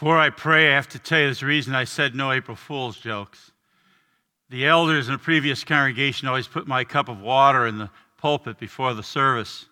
[0.00, 2.96] Before I pray, I have to tell you a reason I said no April Fool's
[2.96, 3.52] jokes.
[4.48, 8.58] The elders in the previous congregation always put my cup of water in the pulpit
[8.58, 9.66] before the service.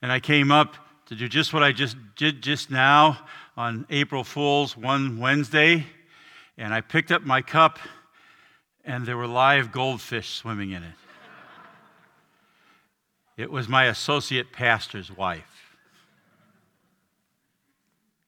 [0.00, 0.76] And I came up
[1.08, 3.18] to do just what I just did just now
[3.54, 5.84] on April Fool's one Wednesday.
[6.56, 7.78] And I picked up my cup,
[8.86, 10.94] and there were live goldfish swimming in it.
[13.36, 15.59] It was my associate pastor's wife.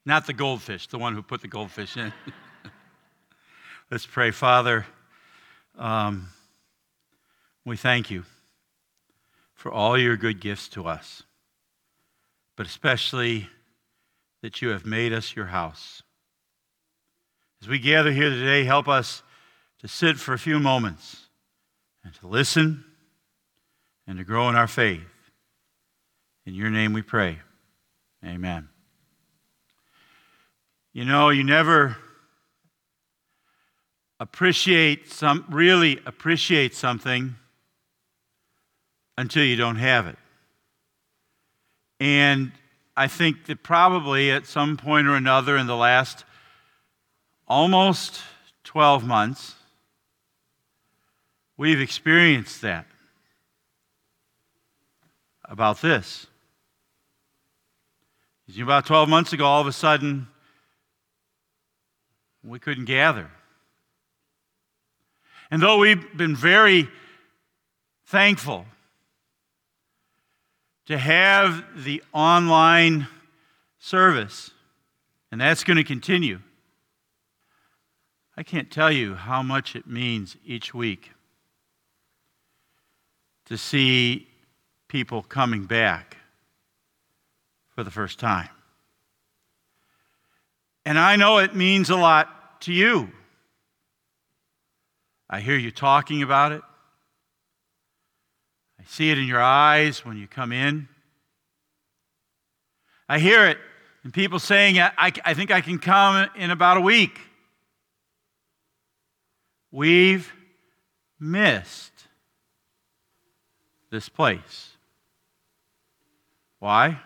[0.05, 2.13] Not the goldfish, the one who put the goldfish in.
[3.91, 4.31] Let's pray.
[4.31, 4.87] Father,
[5.79, 6.29] um,
[7.65, 8.25] we thank you
[9.55, 11.23] for all your good gifts to us,
[12.57, 13.49] but especially
[14.43, 16.03] that you have made us your house.
[17.61, 19.23] As we gather here today, help us
[19.79, 21.29] to sit for a few moments
[22.05, 22.85] and to listen
[24.07, 25.01] and to grow in our faith.
[26.45, 27.39] In your name we pray.
[28.25, 28.72] Amen.
[30.93, 31.97] You know, you never
[34.21, 37.35] appreciate some really appreciate something
[39.17, 40.19] until you don't have it.
[41.99, 42.53] And
[42.95, 46.25] I think that probably at some point or another in the last
[47.49, 48.21] almost
[48.65, 49.55] 12 months,
[51.57, 52.87] we've experienced that
[55.45, 56.27] about this.
[58.61, 60.29] About 12 months ago, all of a sudden,
[62.43, 63.31] we couldn't gather.
[65.51, 66.89] And though we've been very
[68.07, 68.67] thankful
[70.87, 73.07] to have the online
[73.79, 74.51] service,
[75.31, 76.41] and that's going to continue,
[78.37, 81.11] I can't tell you how much it means each week
[83.45, 84.29] to see
[84.89, 86.17] people coming back
[87.75, 88.49] for the first time.
[90.85, 93.11] And I know it means a lot to you.
[95.31, 96.63] I hear you talking about it.
[98.81, 100.89] I see it in your eyes when you come in.
[103.09, 103.59] I hear it
[104.05, 107.19] in people saying, I, I think I can come in about a week.
[109.71, 110.31] We've
[111.19, 111.93] missed
[113.91, 114.71] this place.
[116.59, 117.01] Why?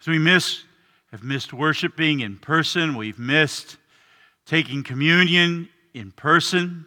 [0.00, 0.64] So we miss,
[1.10, 2.96] have missed worshiping in person.
[2.96, 3.76] We've missed
[4.46, 6.86] taking communion in person.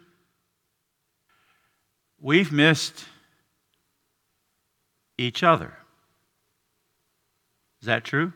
[2.20, 3.04] We've missed
[5.18, 5.72] each other.
[7.80, 8.32] Is that true?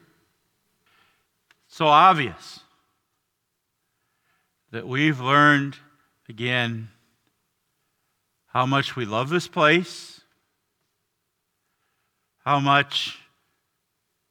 [1.69, 2.61] So obvious
[4.73, 5.77] that we've learned
[6.29, 6.89] again
[8.47, 10.21] how much we love this place,
[12.45, 13.19] how much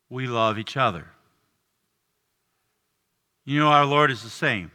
[0.09, 1.05] we love each other.
[3.45, 4.71] You know, our Lord is the same.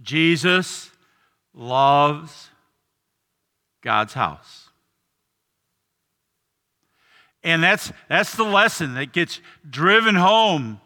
[0.00, 0.90] Jesus
[1.52, 2.50] loves
[3.82, 4.70] God's house.
[7.42, 10.80] And that's, that's the lesson that gets driven home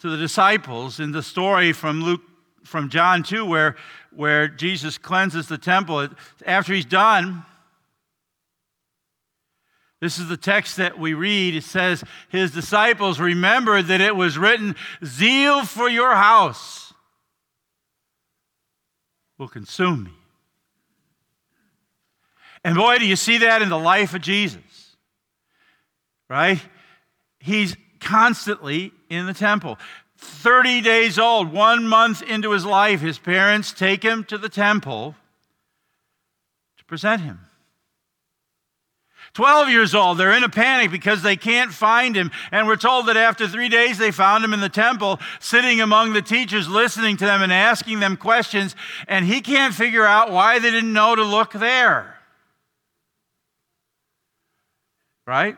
[0.00, 2.22] to the disciples in the story from Luke
[2.64, 3.76] from John 2 where,
[4.14, 6.08] where Jesus cleanses the temple.
[6.46, 7.44] After he's done,
[10.02, 11.54] this is the text that we read.
[11.54, 14.74] It says, His disciples remembered that it was written,
[15.04, 16.92] Zeal for your house
[19.38, 20.10] will consume me.
[22.64, 24.96] And boy, do you see that in the life of Jesus,
[26.28, 26.60] right?
[27.38, 29.78] He's constantly in the temple.
[30.16, 35.14] 30 days old, one month into his life, his parents take him to the temple
[36.78, 37.38] to present him.
[39.34, 42.30] 12 years old, they're in a panic because they can't find him.
[42.50, 46.12] And we're told that after three days, they found him in the temple, sitting among
[46.12, 48.76] the teachers, listening to them and asking them questions.
[49.08, 52.18] And he can't figure out why they didn't know to look there.
[55.26, 55.56] Right?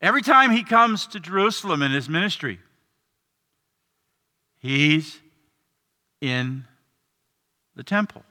[0.00, 2.58] Every time he comes to Jerusalem in his ministry,
[4.58, 5.20] he's
[6.20, 6.64] in
[7.76, 8.24] the temple.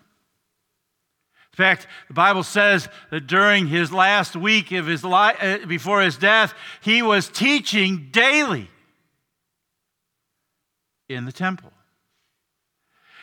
[1.55, 6.01] In fact, the Bible says that during his last week of his life, uh, before
[6.01, 8.69] his death, he was teaching daily
[11.07, 11.71] in the temple.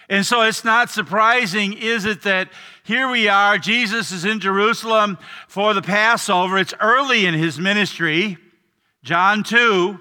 [0.09, 2.49] And so it's not surprising, is it, that
[2.85, 6.57] here we are, Jesus is in Jerusalem for the Passover.
[6.57, 8.39] It's early in his ministry,
[9.05, 10.01] John 2.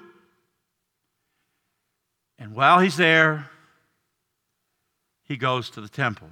[2.39, 3.49] And while he's there,
[5.25, 6.29] he goes to the temple.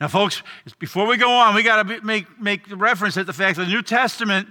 [0.00, 0.42] Now, folks,
[0.78, 3.70] before we go on, we got to make, make reference at the fact that the
[3.70, 4.48] New Testament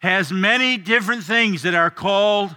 [0.00, 2.54] has many different things that are called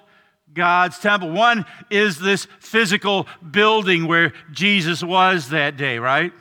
[0.54, 1.32] God's temple.
[1.32, 6.34] One is this physical building where Jesus was that day, right?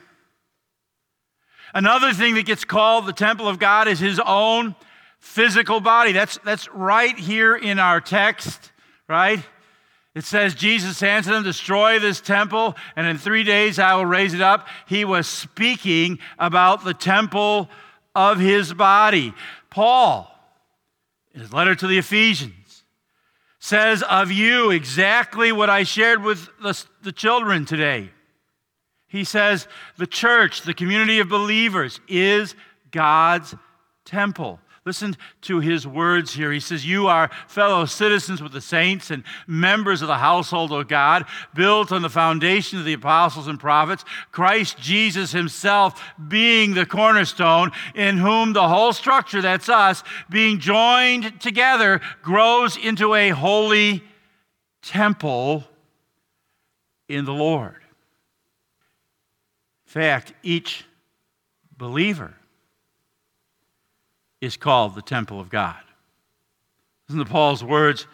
[1.73, 4.75] Another thing that gets called the temple of God is his own
[5.19, 6.11] physical body.
[6.11, 8.71] That's, that's right here in our text,
[9.07, 9.39] right?
[10.17, 14.33] It says, Jesus answered them, Destroy this temple, and in three days I will raise
[14.33, 14.67] it up.
[14.87, 17.69] He was speaking about the temple
[18.15, 19.35] of his body.
[19.69, 20.27] Paul,
[21.35, 22.83] in his letter to the Ephesians,
[23.59, 28.09] says of you exactly what I shared with the, the children today.
[29.05, 29.67] He says,
[29.97, 32.55] The church, the community of believers, is
[32.89, 33.53] God's
[34.03, 34.59] temple.
[34.87, 36.49] Listen to his words here.
[36.49, 40.87] He says, You are fellow citizens with the saints and members of the household of
[40.87, 46.85] God, built on the foundation of the apostles and prophets, Christ Jesus himself being the
[46.85, 54.01] cornerstone, in whom the whole structure, that's us, being joined together, grows into a holy
[54.81, 55.65] temple
[57.09, 57.75] in the Lord.
[59.85, 60.85] In fact, each
[61.77, 62.37] believer
[64.41, 65.77] is called the temple of God.
[67.07, 68.07] Listen to Paul's words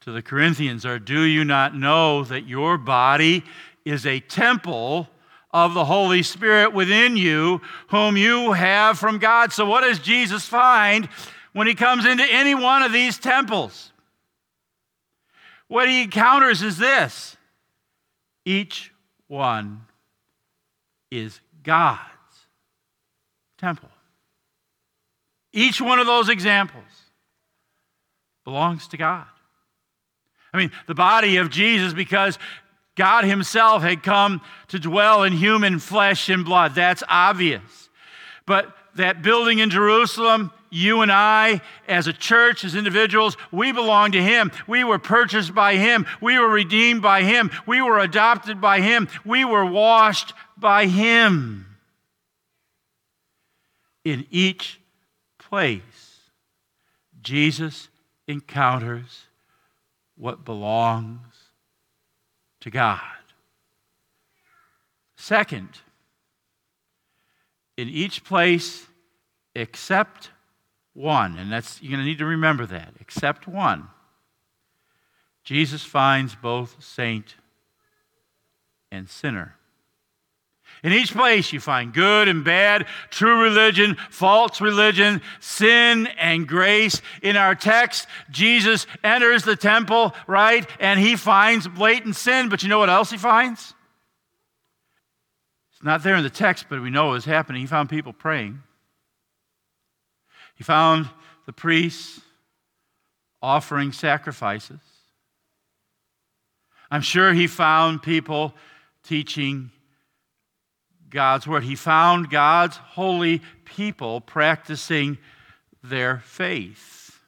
[0.00, 3.44] to the Corinthians are Do you not know that your body
[3.84, 5.08] is a temple
[5.50, 9.52] of the Holy Spirit within you, whom you have from God?
[9.52, 11.08] So, what does Jesus find
[11.52, 13.92] when he comes into any one of these temples?
[15.68, 17.36] What he encounters is this
[18.44, 18.92] each
[19.26, 19.86] one
[21.10, 22.00] is God's
[23.58, 23.88] temple.
[25.56, 26.84] Each one of those examples
[28.44, 29.24] belongs to God.
[30.52, 32.38] I mean, the body of Jesus, because
[32.94, 36.74] God Himself had come to dwell in human flesh and blood.
[36.74, 37.88] That's obvious.
[38.44, 44.12] But that building in Jerusalem, you and I, as a church, as individuals, we belong
[44.12, 44.52] to Him.
[44.66, 46.04] We were purchased by Him.
[46.20, 47.50] We were redeemed by Him.
[47.66, 49.08] We were adopted by Him.
[49.24, 51.64] We were washed by Him.
[54.04, 54.80] In each
[55.48, 56.20] place,
[57.22, 57.88] Jesus
[58.26, 59.26] encounters
[60.16, 61.34] what belongs
[62.60, 63.00] to God.
[65.16, 65.68] Second,
[67.76, 68.86] in each place
[69.54, 70.30] except
[70.94, 73.88] one, and that's you're going to need to remember that, except one.
[75.44, 77.36] Jesus finds both saint
[78.90, 79.56] and sinner.
[80.86, 87.02] In each place, you find good and bad, true religion, false religion, sin and grace.
[87.22, 90.64] In our text, Jesus enters the temple, right?
[90.78, 93.74] And he finds blatant sin, but you know what else he finds?
[95.72, 97.62] It's not there in the text, but we know it was happening.
[97.62, 98.62] He found people praying.
[100.54, 101.10] He found
[101.46, 102.20] the priests
[103.42, 104.78] offering sacrifices.
[106.92, 108.54] I'm sure he found people
[109.02, 109.72] teaching
[111.16, 111.64] God's word.
[111.64, 115.16] He found God's holy people practicing
[115.82, 117.18] their faith.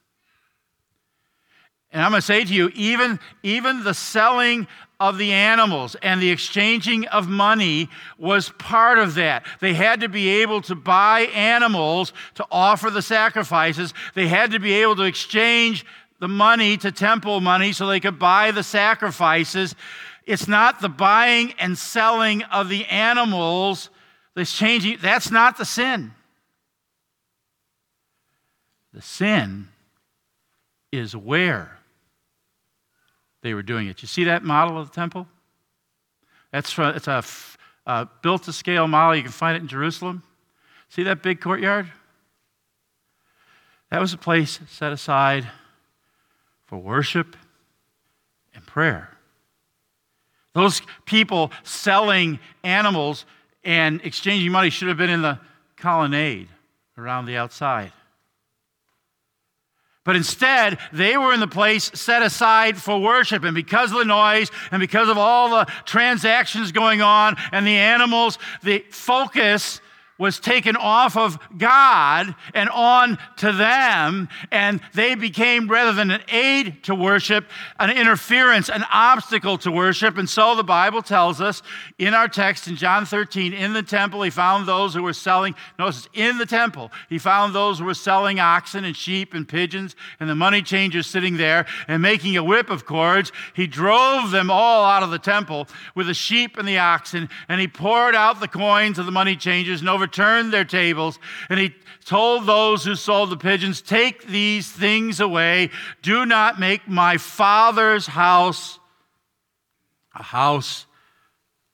[1.90, 4.66] And I'm going to say to you, even, even the selling
[5.00, 7.88] of the animals and the exchanging of money
[8.18, 9.46] was part of that.
[9.60, 14.60] They had to be able to buy animals to offer the sacrifices, they had to
[14.60, 15.86] be able to exchange
[16.20, 19.74] the money to temple money so they could buy the sacrifices.
[20.28, 23.88] It's not the buying and selling of the animals
[24.34, 24.98] that's changing.
[25.00, 26.12] That's not the sin.
[28.92, 29.68] The sin
[30.92, 31.78] is where
[33.40, 34.02] they were doing it.
[34.02, 35.26] You see that model of the temple?
[36.52, 37.24] That's from, it's a,
[37.86, 39.16] a built to scale model.
[39.16, 40.22] You can find it in Jerusalem.
[40.90, 41.90] See that big courtyard?
[43.90, 45.48] That was a place set aside
[46.66, 47.34] for worship
[48.54, 49.17] and prayer.
[50.58, 53.26] Those people selling animals
[53.62, 55.38] and exchanging money should have been in the
[55.76, 56.48] colonnade
[56.96, 57.92] around the outside.
[60.02, 63.44] But instead, they were in the place set aside for worship.
[63.44, 67.76] And because of the noise and because of all the transactions going on and the
[67.76, 69.80] animals, the focus
[70.18, 76.22] was taken off of God and on to them, and they became, rather than an
[76.28, 77.46] aid to worship,
[77.78, 80.18] an interference, an obstacle to worship.
[80.18, 81.62] And so the Bible tells us
[81.98, 85.54] in our text in John 13, in the temple, he found those who were selling,
[85.78, 89.94] notice, in the temple, he found those who were selling oxen and sheep and pigeons,
[90.18, 93.30] and the money changers sitting there and making a whip of cords.
[93.54, 97.60] He drove them all out of the temple with the sheep and the oxen, and
[97.60, 101.18] he poured out the coins of the money changers and over overturned their tables.
[101.48, 101.74] And he
[102.04, 105.70] told those who sold the pigeons, Take these things away.
[106.02, 108.78] Do not make my father's house
[110.14, 110.86] a house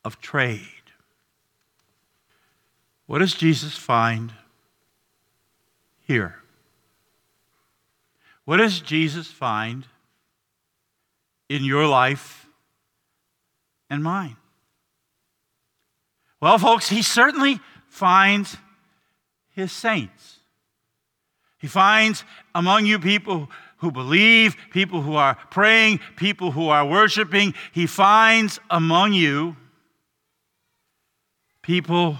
[0.03, 0.61] of trade.
[3.07, 4.33] What does Jesus find
[6.01, 6.35] here?
[8.43, 9.87] What does Jesus find
[11.49, 12.47] in your life
[13.89, 14.37] and mine?
[16.45, 17.59] Well, folks, he certainly
[17.95, 18.57] finds
[19.51, 20.39] his saints.
[21.57, 27.53] He finds among you people who believe, people who are praying, people who are worshiping.
[27.71, 29.55] He finds among you
[31.61, 32.17] people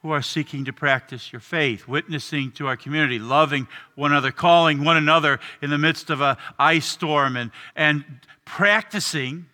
[0.00, 4.82] who are seeking to practice your faith, witnessing to our community, loving one another, calling
[4.82, 8.02] one another in the midst of an ice storm, and, and
[8.46, 9.44] practicing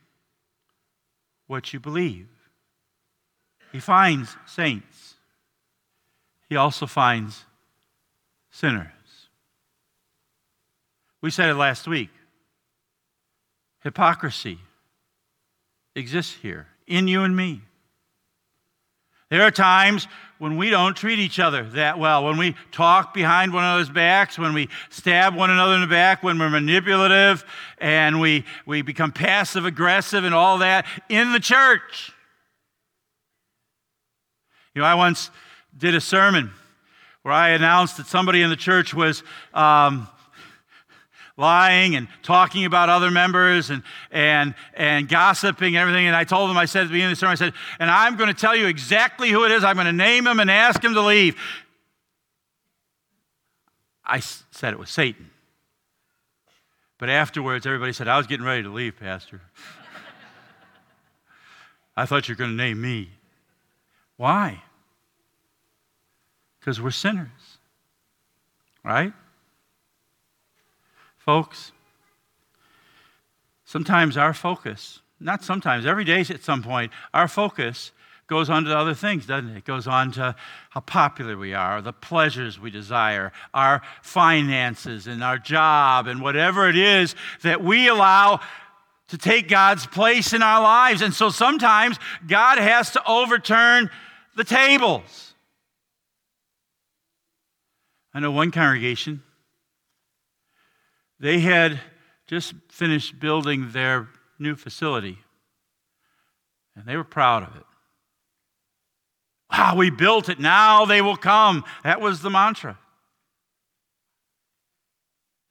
[1.49, 2.32] what you believe.
[3.73, 5.15] He finds saints,
[6.49, 7.45] he also finds
[8.51, 8.89] sinners.
[11.23, 12.11] We said it last week.
[13.83, 14.59] Hypocrisy
[15.97, 17.63] exists here in you and me.
[19.31, 23.55] There are times when we don't treat each other that well, when we talk behind
[23.55, 27.45] one another's backs, when we stab one another in the back, when we're manipulative
[27.79, 32.13] and we, we become passive aggressive and all that in the church.
[34.75, 35.31] You know, I once
[35.77, 36.51] did a sermon
[37.23, 39.23] where I announced that somebody in the church was
[39.55, 40.09] um,
[41.37, 46.07] lying and talking about other members and, and, and gossiping and everything.
[46.07, 47.91] And I told them, I said at the beginning of the sermon, I said, and
[47.91, 49.63] I'm going to tell you exactly who it is.
[49.63, 51.37] I'm going to name him and ask him to leave.
[54.05, 55.31] I said it was Satan.
[56.99, 59.41] But afterwards, everybody said, I was getting ready to leave, Pastor.
[61.97, 63.11] I thought you were going to name me.
[64.23, 64.63] Why?
[66.61, 67.59] Because we're sinners,
[68.85, 69.13] right?
[71.17, 71.73] Folks,
[73.65, 77.91] sometimes our focus, not sometimes, every day at some point, our focus
[78.29, 79.57] goes on to other things, doesn't it?
[79.57, 80.37] It goes on to
[80.71, 86.69] how popular we are, the pleasures we desire, our finances and our job, and whatever
[86.69, 88.39] it is that we allow
[89.09, 91.03] to take God's place in our lives.
[91.03, 91.99] And so sometimes
[92.29, 93.91] God has to overturn
[94.37, 95.35] the tables.
[98.15, 99.23] I know one congregation
[101.23, 101.81] they had
[102.27, 104.09] just finished building their
[104.41, 105.19] new facility,
[106.75, 107.63] and they were proud of it.
[109.53, 110.41] Wow, we built it.
[110.41, 111.65] Now they will come.
[111.85, 112.77] That was the mantra.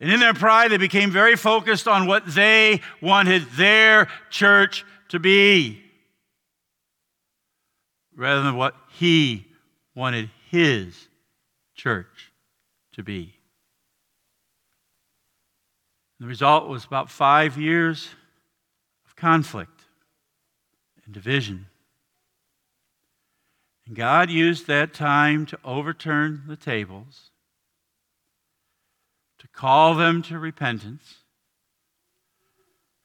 [0.02, 5.20] And in their pride, they became very focused on what they wanted their church to
[5.20, 5.84] be
[8.16, 9.48] rather than what he
[9.96, 11.08] wanted his
[11.76, 12.32] church
[12.94, 13.36] to be.
[16.20, 18.10] The result was about five years
[19.08, 19.82] of conflict
[21.04, 21.66] and division.
[23.88, 27.32] And God used that time to overturn the tables,
[29.40, 31.16] to call them to repentance,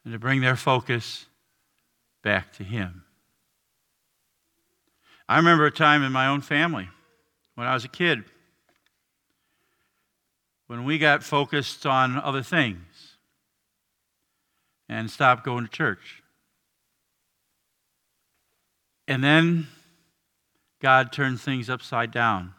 [0.04, 1.24] and to bring their focus
[2.22, 3.05] back to Him.
[5.28, 6.88] I remember a time in my own family
[7.54, 8.24] when I was a kid
[10.66, 13.16] when we got focused on other things
[14.88, 16.22] and stopped going to church.
[19.08, 19.68] And then
[20.80, 22.54] God turned things upside down.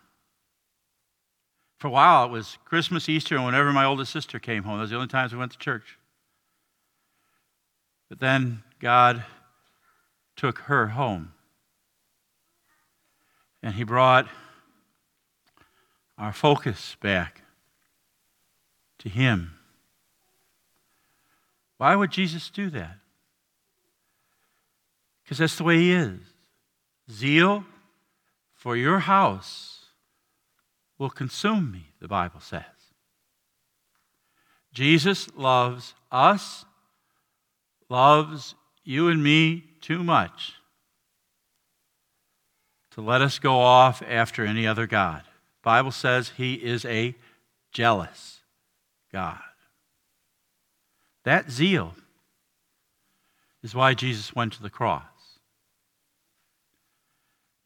[1.80, 4.80] For a while, it was Christmas, Easter, and whenever my oldest sister came home.
[4.80, 5.98] Those were the only times we went to church.
[8.10, 9.26] But then God
[10.36, 11.34] took her home.
[13.62, 14.28] And He brought
[16.18, 17.42] our focus back
[19.00, 19.58] to Him.
[21.78, 22.98] Why would Jesus do that?
[25.24, 26.20] Because that's the way he is.
[27.12, 27.66] Zeal
[28.56, 29.86] for your house
[30.98, 32.64] will consume me, the Bible says.
[34.74, 36.66] Jesus loves us,
[37.90, 40.54] loves you and me too much
[42.98, 45.22] to let us go off after any other God.
[45.62, 47.16] Bible says he is a
[47.72, 48.39] jealous
[49.13, 49.38] God.
[51.24, 51.94] That zeal
[53.62, 55.04] is why Jesus went to the cross.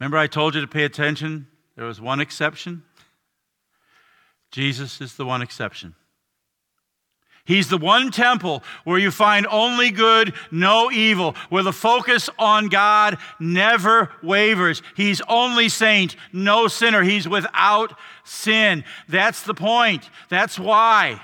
[0.01, 1.47] Remember, I told you to pay attention?
[1.77, 2.83] There was one exception.
[4.51, 5.95] Jesus is the one exception.
[7.45, 12.69] He's the one temple where you find only good, no evil, where the focus on
[12.69, 14.81] God never wavers.
[14.95, 17.01] He's only saint, no sinner.
[17.03, 18.83] He's without sin.
[19.10, 20.10] That's the point.
[20.29, 21.21] That's why.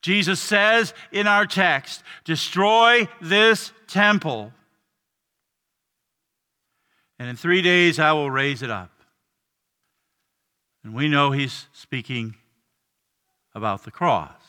[0.00, 4.52] Jesus says in our text, destroy this temple,
[7.18, 8.92] and in three days I will raise it up.
[10.84, 12.36] And we know he's speaking
[13.54, 14.45] about the cross.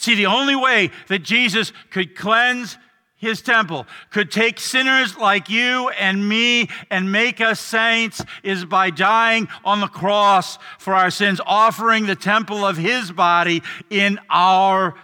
[0.00, 2.78] See, the only way that Jesus could cleanse
[3.16, 8.88] his temple, could take sinners like you and me and make us saints is by
[8.88, 14.94] dying on the cross for our sins, offering the temple of his body in our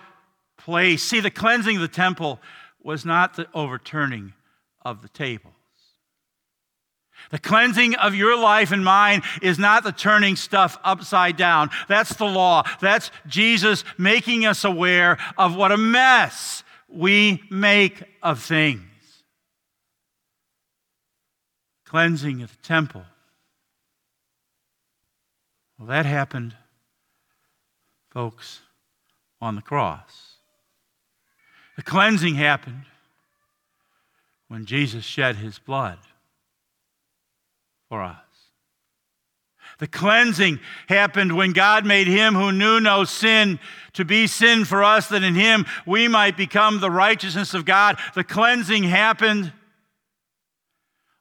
[0.57, 1.03] place.
[1.03, 2.41] See, the cleansing of the temple
[2.83, 4.33] was not the overturning
[4.83, 5.56] of the tables.
[7.31, 11.71] The cleansing of your life and mine is not the turning stuff upside down.
[11.89, 12.63] That's the law.
[12.81, 18.83] That's Jesus making us aware of what a mess we make of things.
[21.85, 23.05] Cleansing of the temple.
[25.79, 26.55] Well, that happened,
[28.11, 28.61] folks,
[29.41, 30.37] on the cross.
[31.77, 32.85] The cleansing happened
[34.49, 35.99] when Jesus shed his blood
[37.89, 38.17] for us.
[39.79, 43.59] The cleansing happened when God made him who knew no sin
[43.93, 47.99] to be sin for us, that in him we might become the righteousness of God.
[48.15, 49.53] The cleansing happened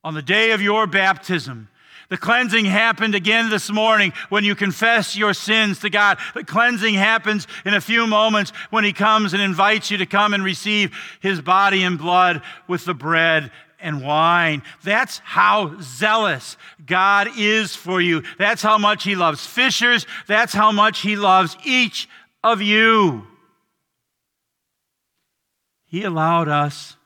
[0.03, 1.67] on the day of your baptism.
[2.10, 6.19] The cleansing happened again this morning when you confess your sins to God.
[6.36, 10.34] The cleansing happens in a few moments when He comes and invites you to come
[10.34, 14.63] and receive His body and blood with the bread and wine.
[14.84, 18.24] That's how zealous God is for you.
[18.38, 20.05] That's how much He loves fishers.
[20.27, 22.08] That's how much He loves each
[22.44, 23.27] of you.
[25.86, 26.98] He allowed us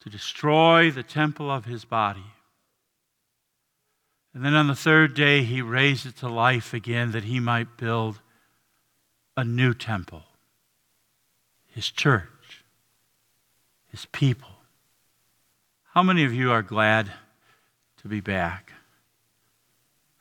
[0.00, 2.24] to destroy the temple of His body.
[4.34, 7.76] And then on the third day, He raised it to life again that He might
[7.76, 8.20] build
[9.36, 10.22] a new temple,
[11.66, 12.64] His church,
[13.88, 14.57] His people.
[15.98, 17.10] How many of you are glad
[18.02, 18.70] to be back?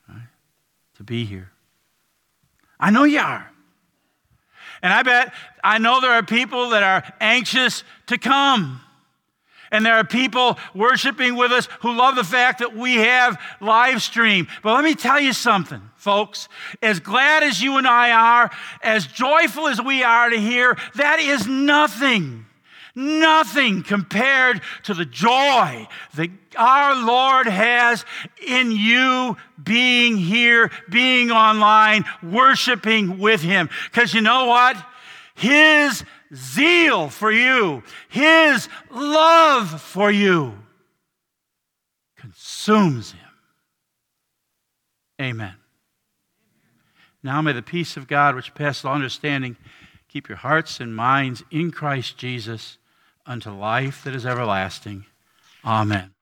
[0.09, 0.27] Right?
[0.95, 1.51] To be here?
[2.79, 3.47] I know you are.
[4.81, 8.81] And I bet, I know there are people that are anxious to come.
[9.69, 14.01] And there are people worshiping with us who love the fact that we have live
[14.01, 14.47] stream.
[14.63, 16.49] But let me tell you something, folks.
[16.81, 18.49] As glad as you and I are,
[18.81, 22.46] as joyful as we are to hear, that is nothing
[22.99, 28.03] Nothing compared to the joy that our Lord has
[28.43, 33.69] in you being here, being online, worshiping with Him.
[33.91, 34.83] Because you know what?
[35.35, 40.57] His zeal for you, His love for you
[42.15, 43.29] consumes Him.
[45.21, 45.53] Amen.
[47.21, 49.55] Now may the peace of God, which passes all understanding,
[50.07, 52.79] keep your hearts and minds in Christ Jesus
[53.27, 55.05] unto life that is everlasting.
[55.65, 56.16] Amen.